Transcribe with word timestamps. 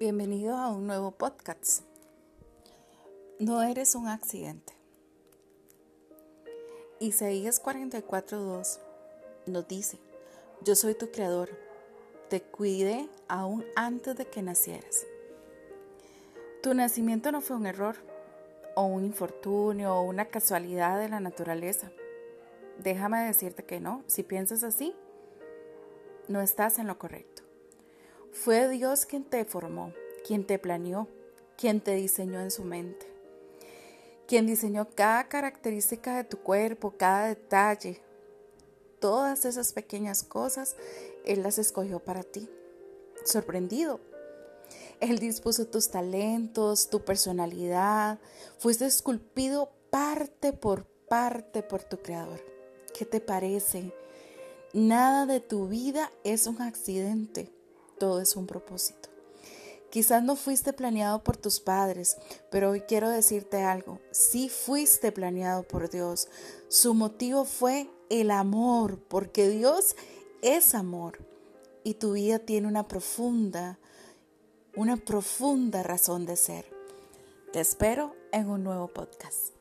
Bienvenido 0.00 0.56
a 0.56 0.70
un 0.70 0.88
nuevo 0.88 1.12
podcast. 1.12 1.84
No 3.38 3.62
eres 3.62 3.94
un 3.94 4.08
accidente. 4.08 4.72
Isaías 6.98 7.62
44:2 7.62 8.80
nos 9.46 9.68
dice, 9.68 10.00
yo 10.62 10.74
soy 10.74 10.96
tu 10.96 11.12
creador, 11.12 11.50
te 12.28 12.42
cuidé 12.42 13.08
aún 13.28 13.64
antes 13.76 14.16
de 14.16 14.26
que 14.26 14.42
nacieras. 14.42 15.06
Tu 16.60 16.74
nacimiento 16.74 17.30
no 17.30 17.40
fue 17.40 17.54
un 17.54 17.66
error, 17.66 17.94
o 18.74 18.86
un 18.86 19.04
infortunio, 19.04 19.94
o 19.94 20.02
una 20.02 20.24
casualidad 20.24 20.98
de 20.98 21.08
la 21.08 21.20
naturaleza. 21.20 21.92
Déjame 22.82 23.24
decirte 23.26 23.64
que 23.64 23.78
no, 23.78 24.02
si 24.08 24.24
piensas 24.24 24.64
así, 24.64 24.92
no 26.26 26.40
estás 26.40 26.80
en 26.80 26.88
lo 26.88 26.98
correcto. 26.98 27.33
Fue 28.34 28.68
Dios 28.68 29.06
quien 29.06 29.22
te 29.22 29.44
formó, 29.44 29.92
quien 30.26 30.44
te 30.44 30.58
planeó, 30.58 31.06
quien 31.56 31.80
te 31.80 31.94
diseñó 31.94 32.40
en 32.40 32.50
su 32.50 32.64
mente, 32.64 33.06
quien 34.26 34.44
diseñó 34.44 34.88
cada 34.90 35.28
característica 35.28 36.16
de 36.16 36.24
tu 36.24 36.38
cuerpo, 36.38 36.94
cada 36.98 37.28
detalle. 37.28 38.02
Todas 38.98 39.44
esas 39.44 39.72
pequeñas 39.72 40.24
cosas, 40.24 40.74
Él 41.24 41.44
las 41.44 41.58
escogió 41.58 42.00
para 42.00 42.24
ti. 42.24 42.50
Sorprendido. 43.24 44.00
Él 44.98 45.20
dispuso 45.20 45.66
tus 45.68 45.90
talentos, 45.90 46.90
tu 46.90 47.04
personalidad. 47.04 48.18
Fuiste 48.58 48.84
esculpido 48.84 49.70
parte 49.90 50.52
por 50.52 50.86
parte 51.08 51.62
por 51.62 51.84
tu 51.84 51.98
Creador. 51.98 52.44
¿Qué 52.98 53.04
te 53.04 53.20
parece? 53.20 53.94
Nada 54.72 55.24
de 55.24 55.38
tu 55.38 55.68
vida 55.68 56.10
es 56.24 56.48
un 56.48 56.60
accidente 56.60 57.53
todo 57.98 58.20
es 58.20 58.36
un 58.36 58.46
propósito. 58.46 59.08
Quizás 59.94 60.24
no 60.24 60.34
fuiste 60.34 60.72
planeado 60.72 61.22
por 61.22 61.36
tus 61.36 61.60
padres, 61.60 62.16
pero 62.50 62.70
hoy 62.70 62.80
quiero 62.80 63.08
decirte 63.10 63.62
algo. 63.62 64.00
Sí 64.10 64.48
fuiste 64.48 65.12
planeado 65.12 65.62
por 65.62 65.88
Dios. 65.88 66.26
Su 66.68 66.94
motivo 66.94 67.44
fue 67.44 67.88
el 68.10 68.32
amor, 68.32 68.98
porque 68.98 69.48
Dios 69.48 69.94
es 70.42 70.74
amor. 70.74 71.18
Y 71.84 71.94
tu 71.94 72.14
vida 72.14 72.40
tiene 72.40 72.66
una 72.66 72.88
profunda, 72.88 73.78
una 74.74 74.96
profunda 74.96 75.84
razón 75.84 76.26
de 76.26 76.34
ser. 76.34 76.64
Te 77.52 77.60
espero 77.60 78.16
en 78.32 78.50
un 78.50 78.64
nuevo 78.64 78.88
podcast. 78.88 79.54